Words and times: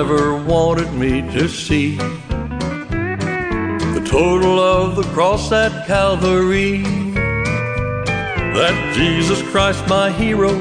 Never 0.00 0.40
wanted 0.44 0.92
me 0.92 1.22
to 1.32 1.48
see 1.48 1.96
the 3.96 4.06
total 4.08 4.60
of 4.60 4.94
the 4.94 5.02
cross 5.12 5.50
at 5.50 5.88
Calvary. 5.88 6.84
That 8.54 8.94
Jesus 8.94 9.42
Christ, 9.50 9.84
my 9.88 10.12
hero, 10.12 10.52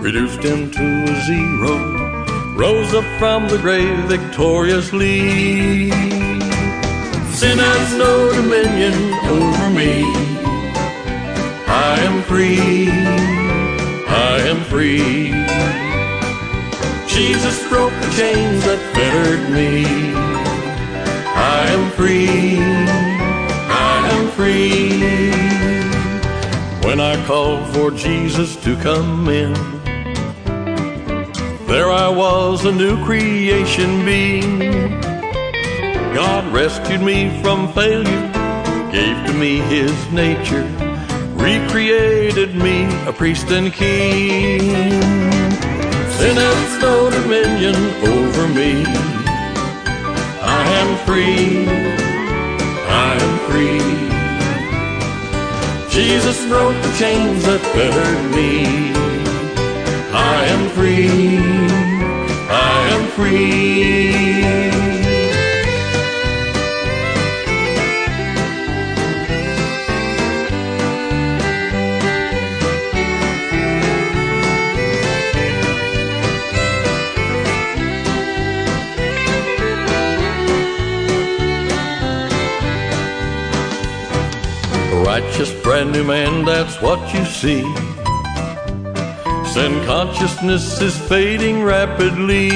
reduced 0.00 0.42
him 0.42 0.72
to 0.72 1.04
a 1.04 1.14
zero, 1.22 2.56
rose 2.56 2.92
up 2.94 3.04
from 3.20 3.46
the 3.46 3.58
grave 3.58 3.96
victoriously. 4.06 5.90
Sin 7.30 7.58
has 7.58 7.94
no 7.96 8.32
dominion 8.34 8.94
over 9.38 9.70
me. 9.70 10.02
I 11.68 12.00
am 12.00 12.22
free. 12.24 12.90
I 14.08 14.40
am 14.48 14.64
free. 14.64 15.44
Jesus 17.14 17.68
broke 17.68 17.92
the 17.92 18.10
chains 18.16 18.53
fettered 19.24 19.50
me. 19.50 19.84
I 21.34 21.66
am 21.70 21.90
free, 21.92 22.58
I 22.58 24.08
am 24.16 24.28
free. 24.30 25.30
When 26.86 27.00
I 27.00 27.24
called 27.26 27.66
for 27.74 27.90
Jesus 27.90 28.56
to 28.64 28.76
come 28.76 29.28
in, 29.28 29.54
there 31.66 31.90
I 31.90 32.08
was, 32.08 32.64
a 32.66 32.72
new 32.72 33.02
creation 33.04 34.04
being. 34.04 34.58
God 36.14 36.52
rescued 36.52 37.00
me 37.00 37.40
from 37.42 37.72
failure, 37.72 38.32
gave 38.92 39.26
to 39.26 39.32
me 39.32 39.58
His 39.58 39.94
nature, 40.12 40.68
recreated 41.34 42.54
me 42.54 42.84
a 43.06 43.12
priest 43.12 43.50
and 43.50 43.72
king. 43.72 44.60
Sin 46.18 46.36
has 46.36 46.82
no 46.82 47.10
dominion 47.10 47.74
over 48.12 48.48
me. 48.48 49.13
Am 50.76 50.90
free. 51.06 51.66
I 53.06 53.10
am 53.26 53.34
free. 53.48 53.84
Jesus 55.88 56.38
broke 56.48 56.76
the 56.82 56.92
chains 56.98 57.44
that 57.44 57.62
fettered 57.74 58.22
me. 58.34 58.50
I 60.12 60.44
am 60.54 60.62
free. 60.76 61.38
I 62.50 62.78
am 62.94 63.04
free. 63.16 64.73
New 85.94 86.02
man, 86.02 86.44
that's 86.44 86.82
what 86.82 87.00
you 87.14 87.24
see. 87.24 87.62
Sin 89.54 89.74
consciousness 89.86 90.80
is 90.80 90.96
fading 91.08 91.62
rapidly. 91.62 92.50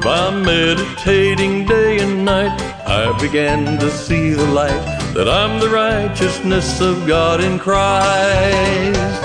By 0.00 0.30
meditating 0.30 1.66
day 1.66 1.98
and 1.98 2.24
night, 2.24 2.56
I 2.86 3.18
began 3.20 3.80
to 3.80 3.90
see 3.90 4.30
the 4.30 4.46
light 4.60 4.86
that 5.14 5.28
I'm 5.28 5.58
the 5.58 5.68
righteousness 5.68 6.80
of 6.80 7.04
God 7.04 7.40
in 7.40 7.58
Christ. 7.58 9.22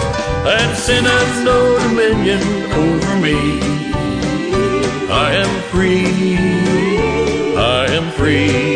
And 0.55 0.75
sin 0.75 1.05
has 1.05 1.45
no 1.45 1.59
dominion 1.85 2.41
over 2.85 3.13
me. 3.27 3.39
I 5.11 5.27
am 5.43 5.53
free. 5.69 6.37
I 7.55 7.85
am 7.97 8.09
free. 8.13 8.70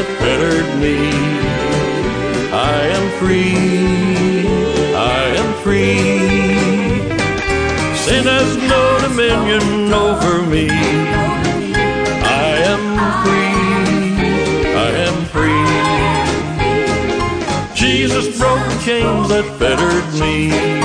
That 0.00 0.18
fettered 0.18 0.70
me. 0.80 0.96
I 2.52 2.86
am 2.96 3.06
free. 3.20 4.46
I 4.96 5.22
am 5.40 5.50
free. 5.62 7.04
Sin 8.04 8.24
has 8.24 8.56
no 8.72 8.82
dominion 9.06 9.92
over 9.92 10.40
me. 10.46 10.68
I 10.70 12.52
am 12.72 12.84
free. 13.24 13.60
I 14.74 14.90
am 15.06 15.16
free. 15.34 15.68
Jesus 17.74 18.38
broke 18.38 18.64
the 18.70 18.78
chains 18.82 19.28
that 19.28 19.44
fettered 19.58 20.08
me. 20.18 20.79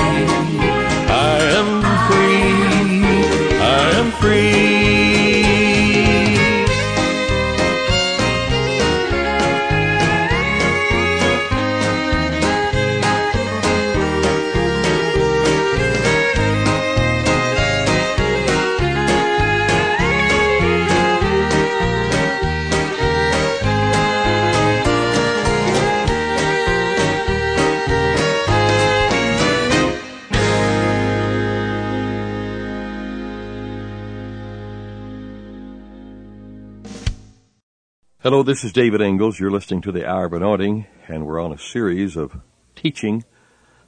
Hello, 38.26 38.42
this 38.42 38.64
is 38.64 38.72
David 38.72 39.00
Ingles. 39.00 39.38
You're 39.38 39.52
listening 39.52 39.82
to 39.82 39.92
the 39.92 40.04
Hour 40.04 40.24
of 40.24 40.32
Anointing, 40.32 40.88
and 41.06 41.24
we're 41.24 41.40
on 41.40 41.52
a 41.52 41.58
series 41.58 42.16
of 42.16 42.40
teaching 42.74 43.22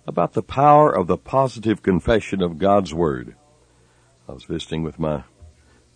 about 0.06 0.34
the 0.34 0.44
power 0.44 0.93
of 0.93 1.09
the 1.09 1.19
positive 1.19 1.82
confession 1.82 2.40
of 2.40 2.56
God's 2.56 2.94
Word. 2.94 3.35
I 4.29 4.32
was 4.35 4.44
visiting 4.44 4.85
with 4.85 4.96
my 4.96 5.25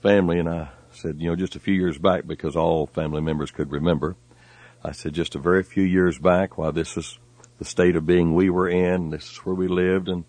family, 0.00 0.40
and 0.40 0.48
I 0.48 0.70
said, 0.90 1.20
you 1.20 1.30
know, 1.30 1.36
just 1.36 1.54
a 1.54 1.60
few 1.60 1.74
years 1.74 1.98
back, 1.98 2.26
because 2.26 2.56
all 2.56 2.88
family 2.88 3.20
members 3.20 3.52
could 3.52 3.70
remember, 3.70 4.16
I 4.82 4.90
said, 4.90 5.14
just 5.14 5.36
a 5.36 5.38
very 5.38 5.62
few 5.62 5.84
years 5.84 6.18
back, 6.18 6.58
while 6.58 6.72
this 6.72 6.96
is 6.96 7.20
the 7.60 7.64
state 7.64 7.94
of 7.94 8.06
being 8.06 8.34
we 8.34 8.50
were 8.50 8.68
in, 8.68 9.10
this 9.10 9.30
is 9.30 9.36
where 9.44 9.54
we 9.54 9.68
lived, 9.68 10.08
and 10.08 10.24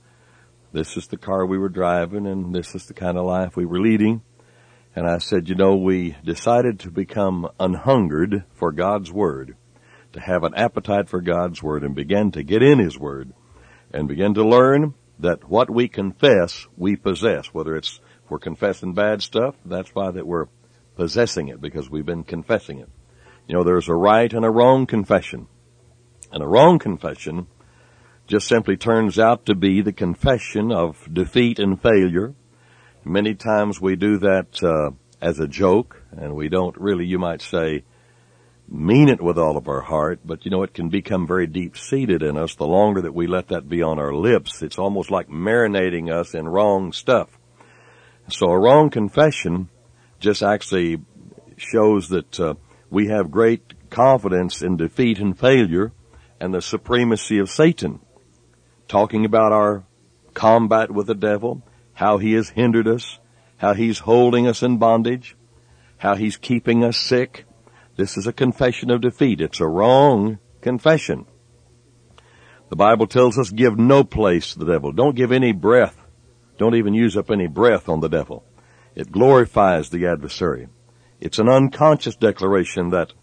this 0.72 0.98
is 0.98 1.08
the 1.08 1.18
car 1.18 1.48
we 1.48 1.58
were 1.58 1.68
driving, 1.68 2.28
and 2.28 2.54
this 2.54 2.76
is 2.76 2.86
the 2.86 2.94
kind 2.94 3.18
of 3.18 3.26
life 3.26 3.56
we 3.56 3.66
were 3.66 3.82
leading. 3.82 4.22
And 4.96 5.08
I 5.08 5.18
said, 5.18 5.50
you 5.50 5.56
know, 5.56 5.76
we 5.76 6.16
decided 6.24 6.80
to 6.82 6.92
become 6.92 7.50
unhungered 7.60 8.44
for 8.54 8.72
God's 8.72 9.12
Word, 9.12 9.56
to 10.14 10.20
have 10.20 10.44
an 10.44 10.54
appetite 10.54 11.10
for 11.10 11.20
God's 11.20 11.64
Word 11.64 11.84
and 11.84 11.96
begin 11.96 12.32
to 12.32 12.44
get 12.44 12.62
in 12.62 12.78
His 12.78 12.98
Word 12.98 13.34
and 13.92 14.08
begin 14.08 14.36
to 14.36 14.48
learn 14.48 14.94
that 15.20 15.50
what 15.50 15.70
we 15.70 15.88
confess, 15.88 16.68
we 16.78 16.96
possess. 16.96 17.48
Whether 17.48 17.76
it's, 17.76 18.00
we're 18.30 18.40
confessing 18.40 18.94
bad 18.94 19.24
stuff, 19.24 19.56
that's 19.66 19.96
why 19.96 20.12
that 20.12 20.28
we're 20.28 20.48
possessing 20.96 21.48
it 21.48 21.60
because 21.60 21.90
we've 21.90 22.06
been 22.06 22.24
confessing 22.24 22.80
it. 22.80 22.90
You 23.48 23.56
know, 23.56 23.64
there's 23.64 23.90
a 23.90 23.96
right 23.96 24.32
and 24.32 24.46
a 24.46 24.50
wrong 24.50 24.86
confession. 24.86 25.48
And 26.32 26.44
a 26.44 26.48
wrong 26.48 26.78
confession 26.80 27.48
just 28.28 28.48
simply 28.48 28.78
turns 28.78 29.20
out 29.20 29.46
to 29.48 29.56
be 29.56 29.82
the 29.82 29.94
confession 29.94 30.72
of 30.72 31.08
defeat 31.12 31.60
and 31.60 31.82
failure 31.82 32.36
Many 33.06 33.36
times 33.36 33.82
we 33.82 33.96
do 33.96 34.18
that 34.20 34.64
uh, 34.64 34.92
as 35.22 35.40
a 35.40 35.48
joke, 35.48 36.02
and 36.12 36.36
we 36.36 36.48
don't 36.48 36.78
really, 36.78 37.06
you 37.06 37.20
might 37.20 37.42
say, 37.42 37.84
mean 38.70 39.10
it 39.10 39.22
with 39.22 39.38
all 39.38 39.58
of 39.58 39.68
our 39.68 39.82
heart, 39.82 40.22
but 40.24 40.46
you 40.46 40.52
know, 40.52 40.64
it 40.64 40.74
can 40.74 40.90
become 40.90 41.28
very 41.28 41.46
deep 41.46 41.78
seated 41.78 42.24
in 42.24 42.38
us 42.38 42.56
the 42.56 42.66
longer 42.66 43.02
that 43.02 43.14
we 43.14 43.28
let 43.28 43.50
that 43.50 43.68
be 43.68 43.82
on 43.82 44.00
our 44.00 44.14
lips. 44.14 44.62
It's 44.62 44.80
almost 44.80 45.12
like 45.12 45.28
marinating 45.28 46.12
us 46.12 46.34
in 46.34 46.48
wrong 46.48 46.94
stuff. 46.94 47.30
So 48.30 48.48
a 48.48 48.60
wrong 48.60 48.90
confession 48.90 49.70
just 50.20 50.42
actually 50.42 51.02
shows 51.58 52.08
that 52.10 52.40
uh, 52.40 52.54
we 52.90 53.08
have 53.08 53.32
great 53.32 53.90
confidence 53.90 54.62
in 54.62 54.78
defeat 54.78 55.20
and 55.20 55.38
failure 55.38 55.92
and 56.40 56.54
the 56.54 56.62
supremacy 56.62 57.40
of 57.40 57.50
Satan. 57.50 58.00
Talking 58.88 59.26
about 59.26 59.52
our 59.52 59.84
combat 60.34 60.90
with 60.90 61.08
the 61.08 61.16
devil, 61.16 61.64
how 61.94 62.18
he 62.18 62.34
has 62.34 62.50
hindered 62.50 62.88
us, 62.88 63.20
how 63.58 63.74
he's 63.74 64.00
holding 64.00 64.48
us 64.48 64.64
in 64.64 64.78
bondage, 64.78 65.36
how 65.98 66.16
he's 66.16 66.38
keeping 66.38 66.84
us 66.84 66.98
sick, 66.98 67.46
this 67.96 68.18
is 68.18 68.26
a 68.26 68.34
confession 68.34 68.90
of 68.90 69.02
defeat. 69.02 69.40
It's 69.40 69.60
a 69.60 69.68
wrong 69.68 70.40
confession. 70.62 71.26
The 72.70 72.76
Bible 72.76 73.06
tells 73.06 73.38
us 73.38 73.52
give 73.52 73.78
no 73.78 74.04
place 74.04 74.54
to 74.54 74.60
the 74.60 74.66
devil. 74.66 74.92
Don't 74.92 75.16
give 75.16 75.32
any 75.32 75.52
breath. 75.52 75.96
Don't 76.58 76.76
even 76.76 76.96
use 76.96 77.16
up 77.16 77.30
any 77.30 77.48
breath 77.48 77.88
on 77.88 78.00
the 78.00 78.08
devil. 78.08 78.44
It 78.96 79.12
glorifies 79.12 79.90
the 79.90 80.08
adversary. 80.08 80.70
It's 81.20 81.40
an 81.40 81.50
unconscious 81.50 82.16
declaration 82.16 82.90
that 82.90 83.14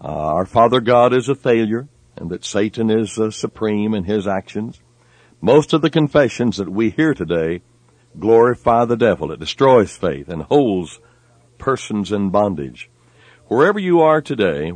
uh, 0.00 0.08
our 0.08 0.46
Father 0.46 0.80
God 0.80 1.14
is 1.14 1.28
a 1.28 1.34
failure 1.34 1.88
and 2.16 2.30
that 2.30 2.44
Satan 2.44 2.90
is 2.90 3.18
uh, 3.18 3.30
supreme 3.30 3.94
in 3.94 4.04
his 4.04 4.26
actions. 4.26 4.80
Most 5.40 5.72
of 5.72 5.80
the 5.80 5.90
confessions 5.90 6.58
that 6.58 6.68
we 6.68 6.90
hear 6.90 7.14
today 7.14 7.62
glorify 8.18 8.84
the 8.84 8.96
devil. 8.96 9.32
It 9.32 9.40
destroys 9.40 9.96
faith 9.96 10.28
and 10.28 10.42
holds 10.42 11.00
persons 11.58 12.12
in 12.12 12.30
bondage. 12.30 12.90
Wherever 13.46 13.78
you 13.78 14.00
are 14.00 14.20
today, 14.20 14.72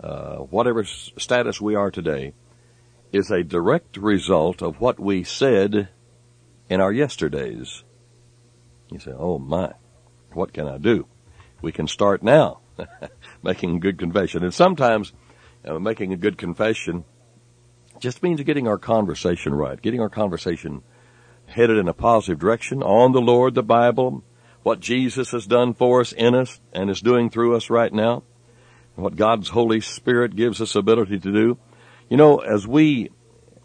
uh, 0.00 0.36
whatever 0.36 0.84
status 0.84 1.60
we 1.60 1.74
are 1.74 1.90
today, 1.90 2.34
is 3.12 3.30
a 3.30 3.44
direct 3.44 3.96
result 3.96 4.60
of 4.60 4.80
what 4.80 4.98
we 4.98 5.22
said 5.22 5.88
in 6.68 6.80
our 6.80 6.92
yesterdays. 6.92 7.84
You 8.90 8.98
say, 8.98 9.12
oh 9.16 9.38
my, 9.38 9.72
what 10.32 10.52
can 10.52 10.66
I 10.66 10.78
do? 10.78 11.06
We 11.62 11.72
can 11.72 11.86
start 11.86 12.22
now 12.22 12.60
making 13.42 13.76
a 13.76 13.80
good 13.80 13.98
confession. 13.98 14.42
And 14.42 14.52
sometimes 14.52 15.12
uh, 15.64 15.78
making 15.78 16.12
a 16.12 16.16
good 16.16 16.36
confession 16.36 17.04
just 18.00 18.22
means 18.22 18.40
getting 18.42 18.66
our 18.66 18.78
conversation 18.78 19.54
right, 19.54 19.80
getting 19.80 20.00
our 20.00 20.10
conversation 20.10 20.82
headed 21.54 21.78
in 21.78 21.88
a 21.88 21.94
positive 21.94 22.38
direction 22.38 22.82
on 22.82 23.12
the 23.12 23.20
Lord, 23.20 23.54
the 23.54 23.62
Bible, 23.62 24.24
what 24.64 24.80
Jesus 24.80 25.30
has 25.30 25.46
done 25.46 25.72
for 25.74 26.00
us 26.00 26.12
in 26.12 26.34
us 26.34 26.60
and 26.72 26.90
is 26.90 27.00
doing 27.00 27.30
through 27.30 27.56
us 27.56 27.70
right 27.70 27.92
now, 27.92 28.22
what 28.96 29.16
God's 29.16 29.50
Holy 29.50 29.80
Spirit 29.80 30.34
gives 30.34 30.60
us 30.60 30.74
ability 30.74 31.18
to 31.20 31.32
do. 31.32 31.58
You 32.08 32.16
know, 32.16 32.38
as 32.38 32.66
we, 32.66 33.10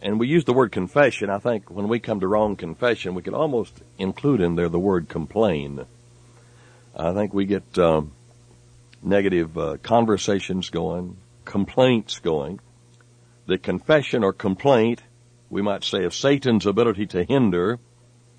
and 0.01 0.19
we 0.19 0.27
use 0.27 0.45
the 0.45 0.53
word 0.53 0.71
confession, 0.71 1.29
I 1.29 1.39
think 1.39 1.71
when 1.71 1.87
we 1.87 1.99
come 1.99 2.19
to 2.19 2.27
wrong 2.27 2.55
confession, 2.55 3.15
we 3.15 3.23
can 3.23 3.33
almost 3.33 3.81
include 3.97 4.41
in 4.41 4.55
there 4.55 4.69
the 4.69 4.79
word 4.79 5.09
complain. 5.09 5.85
I 6.95 7.13
think 7.13 7.33
we 7.33 7.45
get 7.45 7.77
um, 7.79 8.11
negative 9.01 9.57
uh, 9.57 9.77
conversations 9.81 10.69
going, 10.69 11.17
complaints 11.45 12.19
going. 12.19 12.59
The 13.47 13.57
confession 13.57 14.23
or 14.23 14.31
complaint, 14.31 15.01
we 15.49 15.61
might 15.61 15.83
say, 15.83 16.03
of 16.03 16.13
Satan's 16.13 16.65
ability 16.65 17.07
to 17.07 17.23
hinder 17.23 17.79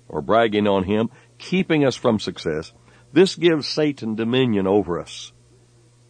or 0.07 0.21
bragging 0.21 0.67
on 0.67 0.83
him 0.83 1.09
keeping 1.37 1.85
us 1.85 1.95
from 1.95 2.19
success, 2.19 2.73
this 3.13 3.35
gives 3.35 3.67
Satan 3.67 4.15
dominion 4.15 4.67
over 4.67 4.99
us 4.99 5.31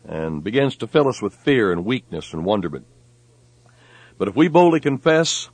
and 0.05 0.43
begins 0.43 0.75
to 0.77 0.87
fill 0.87 1.07
us 1.07 1.21
with 1.21 1.33
fear 1.33 1.71
and 1.71 1.85
weakness 1.85 2.33
and 2.33 2.45
wonderment. 2.45 2.85
But 4.17 4.27
if 4.27 4.35
we 4.35 4.47
boldly 4.47 4.79
confess 4.79 5.49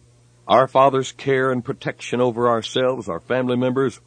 our 0.47 0.67
Father's 0.67 1.11
care 1.11 1.51
and 1.51 1.63
protection 1.63 2.21
over 2.21 2.47
ourselves, 2.47 3.09
our 3.09 3.19
family 3.19 3.57
members, 3.57 3.99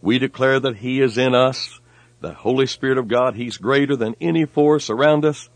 we 0.00 0.18
declare 0.18 0.60
that 0.60 0.78
He 0.78 1.00
is 1.00 1.18
in 1.18 1.34
us, 1.34 1.80
the 2.20 2.32
Holy 2.32 2.66
Spirit 2.66 2.98
of 2.98 3.08
God, 3.08 3.34
He's 3.34 3.56
greater 3.56 3.96
than 3.96 4.14
any 4.20 4.44
force 4.44 4.90
around 4.90 5.24
us, 5.24 5.48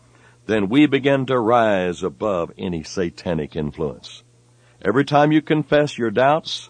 then 0.45 0.69
we 0.69 0.85
begin 0.85 1.25
to 1.25 1.39
rise 1.39 2.03
above 2.03 2.51
any 2.57 2.83
satanic 2.83 3.55
influence. 3.55 4.23
Every 4.85 5.03
time 5.03 5.31
you 5.31 5.41
confess 5.41 5.97
your 5.97 6.11
doubts, 6.11 6.69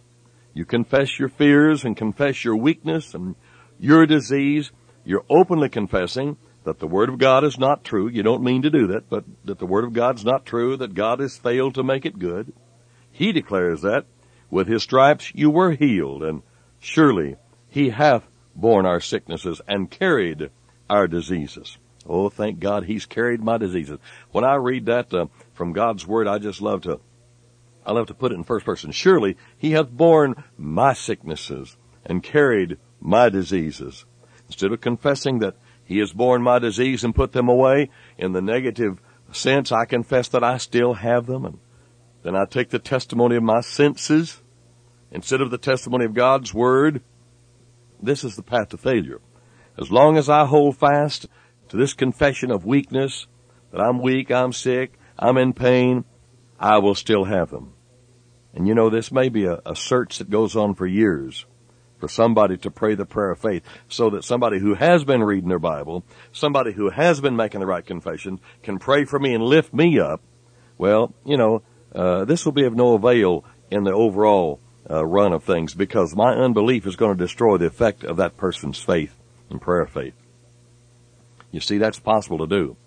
you 0.53 0.63
confess 0.63 1.19
your 1.19 1.27
fears 1.27 1.83
and 1.83 1.97
confess 1.97 2.45
your 2.45 2.55
weakness 2.55 3.13
and 3.13 3.35
your 3.77 4.05
disease. 4.05 4.71
You're 5.03 5.25
openly 5.29 5.67
confessing 5.67 6.37
that 6.63 6.79
the 6.79 6.87
Word 6.87 7.09
of 7.09 7.17
God 7.17 7.43
is 7.43 7.59
not 7.59 7.83
true. 7.83 8.07
You 8.07 8.23
don't 8.23 8.41
mean 8.41 8.61
to 8.61 8.69
do 8.69 8.87
that, 8.87 9.09
but 9.09 9.25
that 9.43 9.59
the 9.59 9.65
Word 9.65 9.83
of 9.83 9.91
God's 9.91 10.23
not 10.23 10.45
true, 10.45 10.77
that 10.77 10.93
God 10.93 11.19
has 11.19 11.37
failed 11.37 11.75
to 11.75 11.83
make 11.83 12.05
it 12.05 12.17
good. 12.17 12.53
He 13.11 13.33
declares 13.33 13.81
that 13.81 14.05
with 14.49 14.69
His 14.69 14.83
stripes 14.83 15.33
you 15.35 15.49
were 15.49 15.71
healed, 15.71 16.23
and 16.23 16.41
surely 16.79 17.35
He 17.67 17.89
hath 17.89 18.25
borne 18.55 18.85
our 18.85 19.01
sicknesses 19.01 19.59
and 19.67 19.91
carried 19.91 20.51
our 20.89 21.09
diseases. 21.09 21.77
Oh, 22.07 22.29
thank 22.29 22.61
God 22.61 22.85
He's 22.85 23.05
carried 23.05 23.43
my 23.43 23.57
diseases. 23.57 23.99
When 24.31 24.45
I 24.45 24.55
read 24.55 24.85
that 24.85 25.13
uh, 25.13 25.25
from 25.53 25.73
God's 25.73 26.07
Word, 26.07 26.29
I 26.29 26.39
just 26.39 26.61
love 26.61 26.83
to 26.83 27.01
I 27.85 27.91
love 27.91 28.07
to 28.07 28.13
put 28.13 28.31
it 28.31 28.35
in 28.35 28.43
first 28.43 28.65
person. 28.65 28.91
Surely 28.91 29.37
he 29.57 29.71
hath 29.71 29.89
borne 29.89 30.43
my 30.57 30.93
sicknesses 30.93 31.77
and 32.05 32.23
carried 32.23 32.77
my 32.99 33.29
diseases. 33.29 34.05
Instead 34.47 34.71
of 34.71 34.81
confessing 34.81 35.39
that 35.39 35.55
he 35.83 35.99
has 35.99 36.13
borne 36.13 36.41
my 36.41 36.59
disease 36.59 37.03
and 37.03 37.13
put 37.13 37.31
them 37.31 37.47
away 37.47 37.89
in 38.17 38.33
the 38.33 38.41
negative 38.41 38.99
sense, 39.31 39.71
I 39.71 39.85
confess 39.85 40.27
that 40.29 40.43
I 40.43 40.57
still 40.57 40.95
have 40.95 41.27
them 41.27 41.45
and 41.45 41.59
then 42.25 42.35
I 42.35 42.45
take 42.45 42.71
the 42.71 42.79
testimony 42.79 43.35
of 43.35 43.43
my 43.43 43.61
senses 43.61 44.41
instead 45.11 45.41
of 45.41 45.51
the 45.51 45.59
testimony 45.59 46.05
of 46.05 46.15
God's 46.15 46.55
word. 46.55 47.03
This 48.01 48.23
is 48.23 48.35
the 48.35 48.41
path 48.41 48.69
to 48.69 48.77
failure. 48.77 49.21
As 49.77 49.91
long 49.91 50.17
as 50.17 50.27
I 50.27 50.45
hold 50.45 50.75
fast 50.75 51.27
to 51.69 51.77
this 51.77 51.93
confession 51.93 52.49
of 52.49 52.65
weakness, 52.65 53.27
that 53.71 53.79
I'm 53.79 54.01
weak, 54.01 54.31
I'm 54.31 54.53
sick, 54.53 54.93
I'm 55.19 55.37
in 55.37 55.53
pain, 55.53 56.03
I 56.59 56.79
will 56.79 56.95
still 56.95 57.25
have 57.25 57.51
them. 57.51 57.74
And 58.55 58.67
you 58.67 58.73
know, 58.73 58.89
this 58.89 59.11
may 59.11 59.29
be 59.29 59.45
a, 59.45 59.61
a 59.65 59.75
search 59.75 60.17
that 60.17 60.29
goes 60.29 60.55
on 60.55 60.75
for 60.75 60.87
years 60.87 61.45
for 61.99 62.07
somebody 62.07 62.57
to 62.57 62.71
pray 62.71 62.95
the 62.95 63.05
prayer 63.05 63.31
of 63.31 63.39
faith 63.39 63.63
so 63.89 64.09
that 64.11 64.23
somebody 64.23 64.59
who 64.59 64.75
has 64.75 65.03
been 65.03 65.23
reading 65.23 65.49
their 65.49 65.59
Bible, 65.59 66.03
somebody 66.31 66.71
who 66.71 66.89
has 66.89 67.19
been 67.21 67.35
making 67.35 67.59
the 67.59 67.65
right 67.65 67.85
confession 67.85 68.39
can 68.63 68.79
pray 68.79 69.05
for 69.05 69.19
me 69.19 69.33
and 69.33 69.43
lift 69.43 69.73
me 69.73 69.99
up. 69.99 70.21
Well, 70.77 71.13
you 71.25 71.37
know, 71.37 71.63
uh, 71.93 72.25
this 72.25 72.45
will 72.45 72.51
be 72.53 72.65
of 72.65 72.75
no 72.75 72.93
avail 72.93 73.43
in 73.69 73.83
the 73.83 73.93
overall 73.93 74.59
uh, 74.89 75.05
run 75.05 75.33
of 75.33 75.43
things 75.43 75.73
because 75.73 76.15
my 76.15 76.33
unbelief 76.33 76.85
is 76.85 76.95
going 76.95 77.17
to 77.17 77.23
destroy 77.23 77.57
the 77.57 77.65
effect 77.65 78.03
of 78.03 78.17
that 78.17 78.37
person's 78.37 78.79
faith 78.79 79.15
and 79.49 79.61
prayer 79.61 79.81
of 79.81 79.89
faith. 79.89 80.15
You 81.51 81.59
see, 81.59 81.77
that's 81.77 81.99
possible 81.99 82.37
to 82.39 82.47
do. 82.47 82.77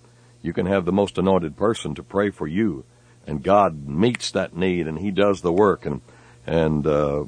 You 0.43 0.53
can 0.53 0.67
have 0.67 0.85
the 0.85 0.93
most 0.93 1.19
anointed 1.19 1.57
person 1.57 1.95
to 1.95 2.03
pray 2.03 2.31
for 2.31 2.47
you 2.47 2.85
and 3.29 3.43
God 3.43 3.87
meets 3.87 4.33
that 4.33 4.57
need 4.57 4.89
and 4.89 4.99
He 4.99 5.11
does 5.11 5.43
the 5.43 5.53
work. 5.53 5.87
And 5.87 6.01
and 6.47 6.87
uh, 6.87 7.25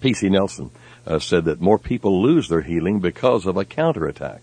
P.C. 0.00 0.30
Nelson 0.30 0.70
uh, 1.06 1.18
said 1.18 1.44
that 1.44 1.60
more 1.60 1.78
people 1.78 2.22
lose 2.22 2.48
their 2.48 2.62
healing 2.62 3.00
because 3.00 3.44
of 3.44 3.56
a 3.56 3.64
counterattack 3.64 4.40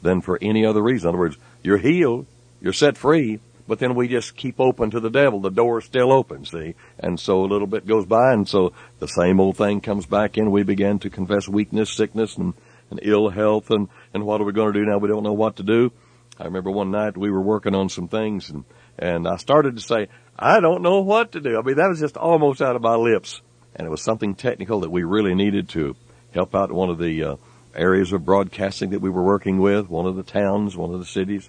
than 0.00 0.22
for 0.22 0.38
any 0.40 0.64
other 0.64 0.82
reason. 0.82 1.08
In 1.08 1.14
other 1.14 1.18
words, 1.18 1.36
you're 1.62 1.78
healed, 1.78 2.26
you're 2.60 2.72
set 2.72 2.96
free, 2.96 3.40
but 3.68 3.80
then 3.80 3.94
we 3.94 4.08
just 4.08 4.36
keep 4.36 4.60
open 4.60 4.90
to 4.90 5.00
the 5.00 5.10
devil. 5.10 5.40
The 5.40 5.50
door 5.50 5.80
is 5.80 5.84
still 5.84 6.12
open, 6.12 6.44
see? 6.44 6.74
And 6.98 7.18
so 7.18 7.44
a 7.44 7.46
little 7.46 7.66
bit 7.66 7.86
goes 7.86 8.06
by, 8.06 8.32
and 8.32 8.48
so 8.48 8.72
the 8.98 9.08
same 9.08 9.40
old 9.40 9.56
thing 9.56 9.80
comes 9.80 10.06
back 10.06 10.38
in. 10.38 10.50
We 10.50 10.62
begin 10.62 10.98
to 11.00 11.10
confess 11.10 11.48
weakness, 11.48 11.92
sickness, 11.92 12.36
and, 12.36 12.54
and 12.90 13.00
ill 13.02 13.28
health, 13.28 13.70
and, 13.70 13.88
and 14.14 14.24
what 14.24 14.40
are 14.40 14.44
we 14.44 14.52
going 14.52 14.72
to 14.72 14.78
do 14.78 14.86
now? 14.86 14.98
We 14.98 15.08
don't 15.08 15.24
know 15.24 15.32
what 15.32 15.56
to 15.56 15.62
do. 15.62 15.92
I 16.38 16.44
remember 16.44 16.70
one 16.70 16.90
night 16.90 17.16
we 17.16 17.30
were 17.30 17.42
working 17.42 17.74
on 17.74 17.88
some 17.88 18.08
things, 18.08 18.50
and 18.50 18.64
and 18.98 19.26
I 19.28 19.36
started 19.36 19.76
to 19.76 19.82
say, 19.82 20.08
I 20.38 20.60
don't 20.60 20.82
know 20.82 21.00
what 21.00 21.32
to 21.32 21.40
do. 21.40 21.58
I 21.58 21.62
mean, 21.62 21.76
that 21.76 21.88
was 21.88 22.00
just 22.00 22.16
almost 22.16 22.60
out 22.62 22.76
of 22.76 22.82
my 22.82 22.94
lips. 22.94 23.40
And 23.74 23.86
it 23.86 23.90
was 23.90 24.02
something 24.02 24.34
technical 24.34 24.80
that 24.80 24.90
we 24.90 25.02
really 25.02 25.34
needed 25.34 25.68
to 25.70 25.96
help 26.32 26.54
out 26.54 26.72
one 26.72 26.90
of 26.90 26.98
the 26.98 27.24
uh, 27.24 27.36
areas 27.74 28.12
of 28.12 28.24
broadcasting 28.24 28.90
that 28.90 29.00
we 29.00 29.10
were 29.10 29.22
working 29.22 29.58
with, 29.58 29.88
one 29.88 30.06
of 30.06 30.16
the 30.16 30.22
towns, 30.22 30.76
one 30.76 30.92
of 30.92 30.98
the 30.98 31.06
cities. 31.06 31.48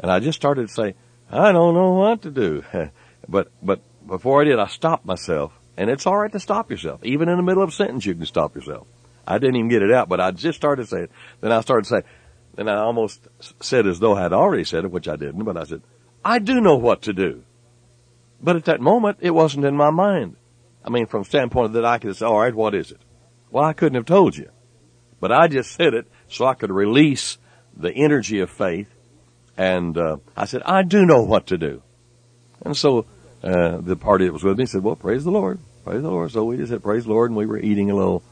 And 0.00 0.10
I 0.10 0.20
just 0.20 0.36
started 0.36 0.68
to 0.68 0.72
say, 0.72 0.94
I 1.30 1.52
don't 1.52 1.74
know 1.74 1.92
what 1.92 2.22
to 2.22 2.30
do. 2.30 2.64
but, 3.28 3.50
but 3.62 3.80
before 4.06 4.40
I 4.40 4.44
did, 4.44 4.58
I 4.58 4.66
stopped 4.66 5.04
myself. 5.04 5.52
And 5.76 5.90
it's 5.90 6.06
alright 6.06 6.32
to 6.32 6.40
stop 6.40 6.70
yourself. 6.70 7.04
Even 7.04 7.28
in 7.28 7.36
the 7.36 7.42
middle 7.42 7.62
of 7.62 7.68
a 7.68 7.72
sentence, 7.72 8.04
you 8.04 8.14
can 8.14 8.26
stop 8.26 8.54
yourself. 8.54 8.86
I 9.26 9.38
didn't 9.38 9.56
even 9.56 9.68
get 9.68 9.82
it 9.82 9.92
out, 9.92 10.08
but 10.08 10.20
I 10.20 10.30
just 10.30 10.56
started 10.56 10.82
to 10.82 10.88
say 10.88 11.02
it. 11.02 11.10
Then 11.40 11.52
I 11.52 11.60
started 11.60 11.84
to 11.84 11.88
say, 11.88 12.02
then 12.56 12.68
I 12.68 12.78
almost 12.78 13.28
said 13.60 13.86
as 13.86 14.00
though 14.00 14.16
I 14.16 14.22
had 14.22 14.32
already 14.32 14.64
said 14.64 14.84
it, 14.84 14.90
which 14.90 15.06
I 15.06 15.16
didn't, 15.16 15.44
but 15.44 15.56
I 15.56 15.64
said, 15.64 15.82
I 16.28 16.40
do 16.40 16.60
know 16.60 16.76
what 16.76 17.00
to 17.02 17.14
do. 17.14 17.42
But 18.38 18.56
at 18.56 18.66
that 18.66 18.82
moment, 18.82 19.16
it 19.22 19.30
wasn't 19.30 19.64
in 19.64 19.74
my 19.74 19.88
mind. 19.88 20.36
I 20.84 20.90
mean, 20.90 21.06
from 21.06 21.24
standpoint 21.24 21.72
that 21.72 21.86
I 21.86 21.96
could 21.96 22.14
say, 22.16 22.26
all 22.26 22.40
right, 22.40 22.54
what 22.54 22.74
is 22.74 22.90
it? 22.90 23.00
Well, 23.50 23.64
I 23.64 23.72
couldn't 23.72 23.96
have 23.96 24.04
told 24.04 24.36
you. 24.36 24.50
But 25.20 25.32
I 25.32 25.48
just 25.48 25.72
said 25.72 25.94
it 25.94 26.06
so 26.28 26.44
I 26.44 26.52
could 26.52 26.70
release 26.70 27.38
the 27.74 27.90
energy 27.90 28.40
of 28.40 28.50
faith. 28.50 28.94
And 29.56 29.96
uh, 29.96 30.18
I 30.36 30.44
said, 30.44 30.60
I 30.66 30.82
do 30.82 31.06
know 31.06 31.22
what 31.22 31.46
to 31.46 31.56
do. 31.56 31.82
And 32.62 32.76
so 32.76 33.06
uh, 33.42 33.78
the 33.78 33.96
party 33.96 34.26
that 34.26 34.32
was 34.34 34.44
with 34.44 34.58
me 34.58 34.66
said, 34.66 34.82
well, 34.82 34.96
praise 34.96 35.24
the 35.24 35.30
Lord. 35.30 35.58
Praise 35.82 36.02
the 36.02 36.10
Lord. 36.10 36.30
So 36.30 36.44
we 36.44 36.58
just 36.58 36.70
said, 36.70 36.82
praise 36.82 37.04
the 37.04 37.10
Lord, 37.10 37.30
and 37.30 37.38
we 37.38 37.46
were 37.46 37.58
eating 37.58 37.90
a 37.90 37.96
little 37.96 38.22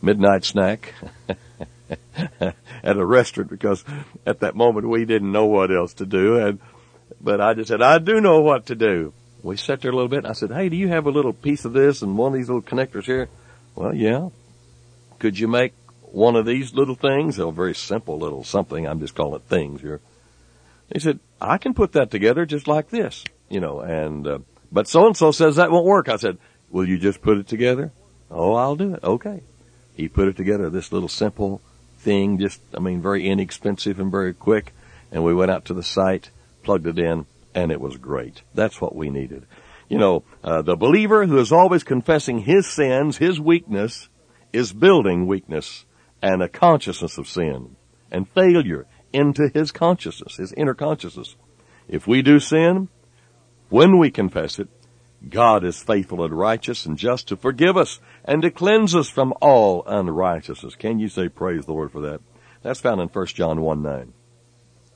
midnight 0.00 0.44
snack 0.44 0.94
at 2.38 2.96
a 2.96 3.04
restaurant 3.04 3.50
because 3.50 3.84
at 4.24 4.38
that 4.40 4.54
moment 4.54 4.88
we 4.88 5.04
didn't 5.04 5.32
know 5.32 5.46
what 5.46 5.74
else 5.74 5.94
to 5.94 6.06
do. 6.06 6.38
And, 6.38 6.60
but 7.22 7.40
I 7.40 7.54
just 7.54 7.68
said, 7.68 7.82
I 7.82 7.98
do 7.98 8.20
know 8.20 8.40
what 8.40 8.66
to 8.66 8.74
do. 8.74 9.12
We 9.42 9.56
sat 9.56 9.80
there 9.80 9.90
a 9.90 9.94
little 9.94 10.08
bit 10.08 10.18
and 10.18 10.28
I 10.28 10.32
said, 10.32 10.50
Hey, 10.50 10.68
do 10.68 10.76
you 10.76 10.88
have 10.88 11.06
a 11.06 11.10
little 11.10 11.32
piece 11.32 11.64
of 11.64 11.72
this 11.72 12.02
and 12.02 12.18
one 12.18 12.32
of 12.32 12.38
these 12.38 12.48
little 12.48 12.62
connectors 12.62 13.04
here? 13.04 13.28
Well, 13.74 13.94
yeah. 13.94 14.28
Could 15.18 15.38
you 15.38 15.48
make 15.48 15.72
one 16.00 16.36
of 16.36 16.46
these 16.46 16.74
little 16.74 16.94
things? 16.94 17.38
A 17.38 17.50
very 17.50 17.74
simple 17.74 18.18
little 18.18 18.44
something. 18.44 18.86
I'm 18.86 19.00
just 19.00 19.14
calling 19.14 19.36
it 19.40 19.48
things 19.48 19.80
here. 19.80 20.00
He 20.92 21.00
said, 21.00 21.20
I 21.40 21.58
can 21.58 21.74
put 21.74 21.92
that 21.92 22.10
together 22.10 22.44
just 22.44 22.68
like 22.68 22.90
this, 22.90 23.24
you 23.48 23.60
know, 23.60 23.80
and, 23.80 24.26
uh, 24.26 24.38
but 24.70 24.88
so 24.88 25.06
and 25.06 25.16
so 25.16 25.30
says 25.30 25.56
that 25.56 25.70
won't 25.70 25.86
work. 25.86 26.08
I 26.08 26.16
said, 26.16 26.38
will 26.70 26.86
you 26.86 26.98
just 26.98 27.22
put 27.22 27.38
it 27.38 27.48
together? 27.48 27.92
Oh, 28.30 28.54
I'll 28.54 28.76
do 28.76 28.94
it. 28.94 29.04
Okay. 29.04 29.42
He 29.94 30.08
put 30.08 30.28
it 30.28 30.36
together, 30.36 30.70
this 30.70 30.92
little 30.92 31.08
simple 31.08 31.60
thing, 31.98 32.38
just, 32.38 32.60
I 32.74 32.80
mean, 32.80 33.00
very 33.00 33.28
inexpensive 33.28 34.00
and 34.00 34.10
very 34.10 34.34
quick. 34.34 34.72
And 35.10 35.24
we 35.24 35.34
went 35.34 35.50
out 35.50 35.66
to 35.66 35.74
the 35.74 35.82
site, 35.82 36.30
plugged 36.62 36.86
it 36.86 36.98
in, 36.98 37.26
and 37.54 37.70
it 37.70 37.80
was 37.80 37.96
great. 37.96 38.42
That's 38.54 38.80
what 38.80 38.94
we 38.94 39.10
needed. 39.10 39.46
You 39.88 39.98
know, 39.98 40.24
uh, 40.42 40.62
the 40.62 40.76
believer 40.76 41.26
who 41.26 41.38
is 41.38 41.52
always 41.52 41.84
confessing 41.84 42.38
his 42.38 42.66
sins, 42.66 43.18
his 43.18 43.40
weakness, 43.40 44.08
is 44.52 44.72
building 44.72 45.26
weakness 45.26 45.84
and 46.22 46.42
a 46.42 46.48
consciousness 46.48 47.18
of 47.18 47.28
sin 47.28 47.76
and 48.10 48.28
failure 48.28 48.86
into 49.12 49.50
his 49.52 49.72
consciousness, 49.72 50.36
his 50.36 50.52
inner 50.52 50.74
consciousness. 50.74 51.36
If 51.88 52.06
we 52.06 52.22
do 52.22 52.40
sin, 52.40 52.88
when 53.68 53.98
we 53.98 54.10
confess 54.10 54.58
it, 54.58 54.68
God 55.28 55.64
is 55.64 55.82
faithful 55.82 56.24
and 56.24 56.36
righteous 56.36 56.86
and 56.86 56.98
just 56.98 57.28
to 57.28 57.36
forgive 57.36 57.76
us 57.76 58.00
and 58.24 58.42
to 58.42 58.50
cleanse 58.50 58.94
us 58.94 59.08
from 59.08 59.34
all 59.40 59.84
unrighteousness. 59.86 60.74
Can 60.74 60.98
you 60.98 61.08
say 61.08 61.28
praise 61.28 61.64
the 61.64 61.72
Lord 61.72 61.92
for 61.92 62.00
that? 62.02 62.20
That's 62.62 62.80
found 62.80 63.00
in 63.00 63.08
1 63.08 63.26
John 63.26 63.60
1 63.60 63.82
9. 63.82 64.12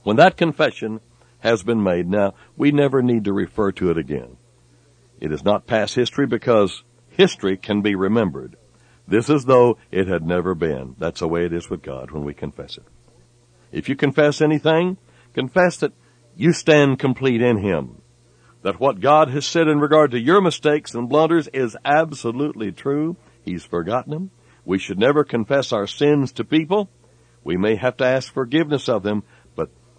When 0.02 0.16
that 0.16 0.36
confession 0.36 1.00
has 1.46 1.62
been 1.62 1.82
made, 1.82 2.08
now 2.08 2.34
we 2.56 2.72
never 2.72 3.02
need 3.02 3.24
to 3.24 3.32
refer 3.32 3.72
to 3.72 3.90
it 3.90 3.98
again. 3.98 4.36
It 5.20 5.32
is 5.32 5.44
not 5.44 5.66
past 5.66 5.94
history 5.94 6.26
because 6.26 6.82
history 7.08 7.56
can 7.56 7.80
be 7.80 7.94
remembered. 7.94 8.56
This 9.08 9.30
is 9.30 9.44
though 9.44 9.78
it 9.90 10.08
had 10.08 10.26
never 10.26 10.54
been. 10.54 10.96
That's 10.98 11.20
the 11.20 11.28
way 11.28 11.46
it 11.46 11.52
is 11.52 11.70
with 11.70 11.82
God 11.82 12.10
when 12.10 12.24
we 12.24 12.34
confess 12.34 12.76
it. 12.76 12.84
If 13.70 13.88
you 13.88 13.96
confess 13.96 14.40
anything, 14.40 14.98
confess 15.32 15.76
that 15.78 15.92
you 16.34 16.52
stand 16.52 16.98
complete 16.98 17.40
in 17.40 17.58
Him 17.58 18.02
that 18.66 18.80
what 18.80 18.98
God 18.98 19.28
has 19.30 19.46
said 19.46 19.68
in 19.68 19.78
regard 19.78 20.10
to 20.10 20.18
your 20.18 20.40
mistakes 20.40 20.92
and 20.92 21.08
blunders 21.08 21.46
is 21.52 21.76
absolutely 21.84 22.72
true. 22.72 23.16
He's 23.44 23.64
forgotten 23.64 24.10
them. 24.10 24.30
We 24.64 24.80
should 24.80 24.98
never 24.98 25.22
confess 25.22 25.72
our 25.72 25.86
sins 25.86 26.32
to 26.32 26.44
people. 26.44 26.90
We 27.44 27.56
may 27.56 27.76
have 27.76 27.96
to 27.98 28.04
ask 28.04 28.32
forgiveness 28.32 28.88
of 28.88 29.04
them, 29.04 29.22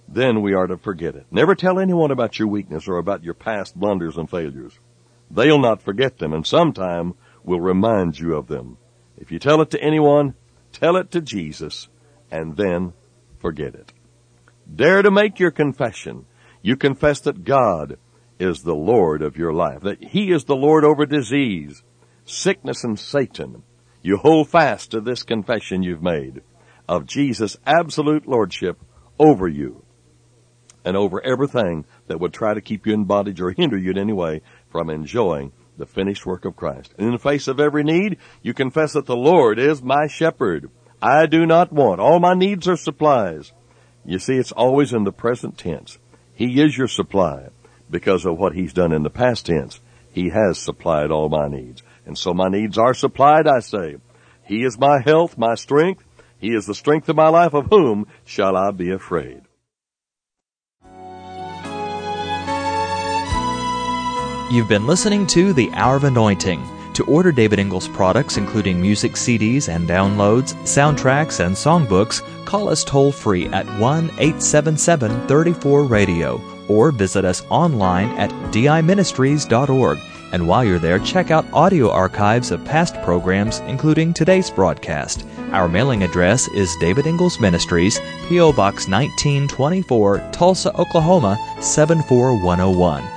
then 0.08 0.42
we 0.42 0.54
are 0.54 0.68
to 0.68 0.78
forget 0.78 1.16
it. 1.16 1.26
Never 1.32 1.54
tell 1.54 1.80
anyone 1.80 2.12
about 2.12 2.40
your 2.40 2.48
weakness 2.48 2.88
or 2.88 2.98
about 2.98 3.24
your 3.24 3.34
past 3.34 3.78
blunders 3.78 4.18
and 4.18 4.30
failures. 4.30 4.80
They'll 5.30 5.60
not 5.60 5.82
forget 5.82 6.18
them 6.18 6.34
and 6.34 6.48
sometime 6.48 7.16
will 7.44 7.60
remind 7.60 8.18
you 8.18 8.36
of 8.36 8.48
them. 8.48 8.78
If 9.18 9.32
you 9.32 9.40
tell 9.40 9.62
it 9.62 9.72
to 9.72 9.82
anyone, 9.82 10.36
tell 10.72 10.96
it 10.96 11.12
to 11.12 11.22
Jesus 11.22 11.90
and 12.32 12.56
then 12.56 12.94
forget 13.40 13.76
it. 13.76 13.92
Dare 14.74 15.02
to 15.02 15.12
make 15.12 15.40
your 15.40 15.52
confession. 15.52 16.26
You 16.62 16.78
confess 16.78 17.20
that 17.22 17.44
God 17.44 17.98
is 18.40 18.64
the 18.64 18.76
Lord 18.76 19.22
of 19.22 19.38
your 19.38 19.54
life, 19.54 19.82
that 19.82 20.04
He 20.04 20.32
is 20.32 20.46
the 20.46 20.56
Lord 20.56 20.84
over 20.84 21.06
disease, 21.06 21.84
sickness, 22.26 22.84
and 22.84 23.00
Satan. 23.00 23.64
You 24.02 24.18
hold 24.18 24.50
fast 24.50 24.92
to 24.92 25.02
this 25.02 25.24
confession 25.24 25.84
you've 25.84 26.04
made 26.04 26.42
of 26.88 27.06
Jesus' 27.06 27.58
absolute 27.66 28.28
Lordship 28.28 28.80
over 29.20 29.48
you 29.48 29.84
and 30.88 30.96
over 30.96 31.22
everything 31.22 31.84
that 32.08 32.17
would 32.17 32.32
try 32.32 32.53
to 32.53 32.62
keep 32.62 32.88
you 32.88 32.94
in 32.94 33.03
bondage 33.03 33.41
or 33.41 33.51
hinder 33.51 33.77
you 33.77 33.91
in 33.91 33.98
any 33.98 34.13
way 34.13 34.41
from 34.70 34.89
enjoying 34.89 35.51
the 35.77 35.86
finished 35.86 36.25
work 36.25 36.46
of 36.46 36.56
Christ. 36.56 36.94
And 36.98 37.08
in 37.08 37.12
the 37.12 37.20
face 37.20 37.50
of 37.50 37.60
every 37.60 37.84
need, 37.84 38.20
you 38.41 38.53
confess 38.53 38.94
that 38.94 39.06
the 39.06 39.15
Lord 39.17 39.60
is 39.60 39.84
my 39.84 40.08
shepherd. 40.08 40.72
I 41.01 41.25
do 41.25 41.46
not 41.46 41.74
want. 41.74 42.00
All 42.00 42.22
my 42.22 42.34
needs 42.36 42.70
are 42.70 42.77
supplies. 42.77 43.51
You 44.06 44.17
see, 44.17 44.38
it's 44.38 44.53
always 44.53 44.94
in 44.94 45.03
the 45.03 45.12
present 45.12 45.58
tense. 45.58 45.98
He 46.34 46.62
is 46.62 46.77
your 46.77 46.88
supply 46.88 47.50
because 47.91 48.25
of 48.25 48.39
what 48.39 48.53
he's 48.53 48.72
done 48.72 48.94
in 48.94 49.03
the 49.03 49.10
past 49.10 49.48
tense. 49.48 49.82
He 50.13 50.29
has 50.29 50.58
supplied 50.58 51.12
all 51.12 51.27
my 51.27 51.50
needs. 51.50 51.84
And 52.06 52.17
so 52.17 52.34
my 52.34 52.48
needs 52.48 52.77
are 52.77 52.94
supplied, 52.94 53.46
I 53.46 53.60
say. 53.60 53.98
He 54.46 54.63
is 54.63 54.79
my 54.79 55.01
health, 55.03 55.38
my 55.38 55.56
strength. 55.56 56.06
He 56.39 56.56
is 56.56 56.65
the 56.65 56.74
strength 56.74 57.10
of 57.10 57.17
my 57.17 57.27
life. 57.27 57.53
Of 57.53 57.65
whom 57.65 58.08
shall 58.24 58.56
I 58.56 58.72
be 58.72 58.91
afraid? 58.91 59.41
You've 64.50 64.70
been 64.70 64.88
listening 64.88 65.27
to 65.27 65.51
The 65.51 65.70
Hour 65.74 65.98
of 65.98 66.06
Anointing. 66.06 66.66
To 66.94 67.04
order 67.04 67.34
David 67.34 67.60
Ingles 67.60 67.89
products, 67.89 68.38
including 68.38 68.82
music 68.82 69.12
CDs 69.12 69.68
and 69.68 69.89
downloads, 69.89 70.54
soundtracks, 70.63 71.46
and 71.46 71.54
songbooks, 71.54 72.22
call 72.46 72.70
us 72.70 72.86
toll 72.86 73.12
free 73.12 73.48
at 73.48 73.66
1 73.77 74.06
877 74.06 75.27
34 75.27 75.84
Radio 75.84 76.42
or 76.70 76.94
visit 76.94 77.25
us 77.25 77.44
online 77.50 78.08
at 78.18 78.32
diministries.org. 78.54 80.00
And 80.32 80.48
while 80.48 80.63
you're 80.63 80.80
there, 80.80 81.00
check 81.00 81.30
out 81.30 81.51
audio 81.51 81.92
archives 81.92 82.51
of 82.51 82.63
past 82.63 82.96
programs, 83.01 83.60
including 83.68 84.13
today's 84.13 84.50
broadcast. 84.50 85.25
Our 85.51 85.68
mailing 85.68 86.04
address 86.04 86.48
is 86.50 86.74
David 86.80 87.06
Ingles 87.06 87.42
Ministries, 87.42 88.00
P.O. 88.30 88.54
Box 88.54 88.88
1924, 88.88 90.30
Tulsa, 90.32 90.74
Oklahoma 90.80 91.38
74101. 91.60 93.17